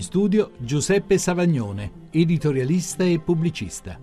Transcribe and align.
In 0.00 0.06
studio 0.06 0.52
Giuseppe 0.56 1.18
Savagnone, 1.18 2.08
editorialista 2.08 3.04
e 3.04 3.20
pubblicista. 3.20 4.00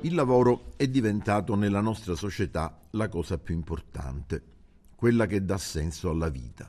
Il 0.00 0.14
lavoro 0.14 0.72
è 0.74 0.88
diventato 0.88 1.54
nella 1.54 1.80
nostra 1.80 2.16
società 2.16 2.76
la 2.90 3.08
cosa 3.08 3.38
più 3.38 3.54
importante, 3.54 4.42
quella 4.96 5.26
che 5.26 5.44
dà 5.44 5.56
senso 5.56 6.10
alla 6.10 6.28
vita. 6.28 6.68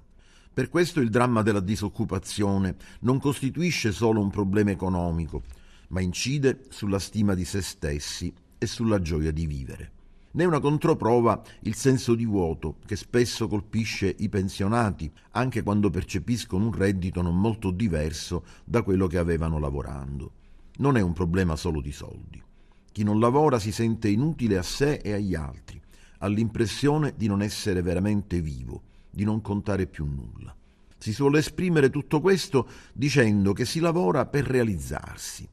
Per 0.53 0.70
questo 0.70 0.99
il 0.99 1.09
dramma 1.09 1.41
della 1.41 1.61
disoccupazione 1.61 2.75
non 2.99 3.20
costituisce 3.20 3.91
solo 3.91 4.22
un 4.22 4.30
problema 4.30 4.70
economico, 4.70 5.41
ma 5.88 5.99
incide 5.99 6.66
sulla 6.70 6.99
stima 6.99 7.33
di 7.33 7.44
se 7.44 7.63
stessi 7.63 8.31
e 8.59 8.67
sulla 8.67 9.02
gioia 9.02 9.31
di 9.31 9.47
vivere. 9.47 9.95
È 10.38 10.44
una 10.44 10.59
controprova 10.59 11.41
il 11.62 11.75
senso 11.75 12.13
di 12.13 12.25
vuoto 12.25 12.75
che 12.85 12.98
spesso 12.98 13.48
colpisce 13.48 14.13
i 14.20 14.27
pensionati, 14.27 15.09
anche 15.31 15.63
quando 15.63 15.89
percepiscono 15.89 16.66
un 16.66 16.73
reddito 16.73 17.22
non 17.22 17.39
molto 17.39 17.72
diverso 17.72 18.44
da 18.66 18.81
quello 18.81 19.08
che 19.08 19.17
avevano 19.17 19.59
lavorando. 19.59 20.33
Non 20.80 20.97
è 20.97 21.02
un 21.02 21.13
problema 21.13 21.56
solo 21.56 21.80
di 21.80 21.94
soldi. 21.94 22.44
Chi 22.91 23.03
non 23.03 23.22
lavora 23.22 23.59
si 23.59 23.72
sente 23.72 24.09
inutile 24.09 24.58
a 24.58 24.61
sé 24.61 24.95
e 24.95 25.13
agli 25.13 25.36
altri, 25.36 25.81
ha 26.17 26.28
l'impressione 26.28 27.13
di 27.16 27.28
non 27.28 27.41
essere 27.41 27.81
veramente 27.81 28.41
vivo, 28.41 28.81
di 29.09 29.23
non 29.23 29.39
contare 29.39 29.88
più 29.88 30.03
nulla. 30.03 30.53
Si 30.97 31.13
suole 31.13 31.39
esprimere 31.39 31.89
tutto 31.89 32.19
questo 32.19 32.67
dicendo 32.91 33.53
che 33.53 33.63
si 33.63 33.80
lavora 33.80 34.25
per 34.25 34.45
realizzarsi, 34.45 35.47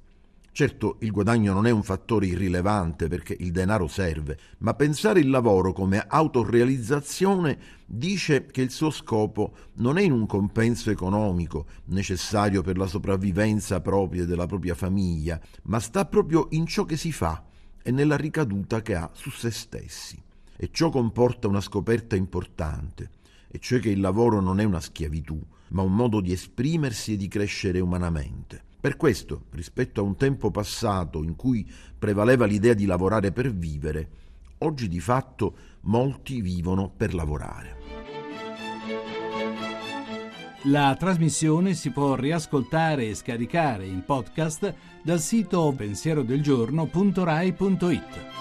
Certo, 0.55 0.97
il 0.98 1.12
guadagno 1.12 1.55
non 1.55 1.67
è 1.67 1.70
un 1.70 1.83
fattore 1.83 2.27
irrilevante 2.27 3.08
perché 3.08 3.34
il 3.41 3.53
denaro 3.53 3.89
serve, 3.89 4.39
ma 4.59 4.75
pensare 4.75 5.20
il 5.20 5.31
lavoro 5.31 5.72
come 5.72 6.05
autorealizzazione 6.06 7.59
dice 7.86 8.44
che 8.44 8.61
il 8.61 8.70
suo 8.70 8.91
scopo 8.91 9.55
non 9.77 9.97
è 9.97 10.03
in 10.03 10.12
un 10.12 10.27
compenso 10.27 10.91
economico 10.91 11.64
necessario 11.86 12.61
per 12.61 12.77
la 12.77 12.86
sopravvivenza 12.86 13.81
propria 13.81 14.27
della 14.27 14.44
propria 14.44 14.75
famiglia, 14.75 15.41
ma 15.62 15.81
sta 15.81 16.05
proprio 16.05 16.48
in 16.50 16.66
ciò 16.66 16.84
che 16.84 16.98
si 16.98 17.12
fa 17.12 17.42
e 17.83 17.91
nella 17.91 18.19
ricaduta 18.19 18.83
che 18.83 18.94
ha 18.94 19.09
su 19.14 19.31
se 19.31 19.50
stessi. 19.50 20.22
E 20.55 20.69
ciò 20.70 20.91
comporta 20.91 21.48
una 21.48 21.62
scoperta 21.62 22.14
importante, 22.14 23.09
e 23.48 23.59
cioè 23.59 23.81
che 23.81 23.89
il 23.89 24.00
lavoro 24.00 24.42
non 24.42 24.61
è 24.61 24.64
una 24.64 24.81
schiavitù, 24.81 25.42
ma 25.69 25.81
un 25.81 25.94
modo 25.94 26.20
di 26.20 26.31
esprimersi 26.31 27.14
e 27.14 27.16
di 27.16 27.28
crescere 27.28 27.81
umanamente. 27.81 28.72
Per 28.83 28.97
questo, 28.97 29.44
rispetto 29.50 30.00
a 30.00 30.02
un 30.02 30.16
tempo 30.16 30.50
passato 30.50 31.22
in 31.22 31.36
cui 31.36 31.64
prevaleva 31.97 32.47
l'idea 32.47 32.75
di 32.75 32.84
lavorare 32.84 33.30
per 33.30 33.55
vivere, 33.55 34.08
oggi 34.58 34.88
di 34.88 34.98
fatto 34.98 35.55
molti 35.83 36.41
vivono 36.41 36.91
per 36.91 37.14
lavorare. 37.14 37.77
La 40.64 40.97
trasmissione 40.98 41.75
si 41.75 41.91
può 41.91 42.16
riascoltare 42.16 43.06
e 43.06 43.14
scaricare 43.14 43.86
in 43.86 44.03
podcast 44.05 44.75
dal 45.05 45.20
sito 45.20 45.72
pensierodelgiorno.rai.it. 45.76 48.31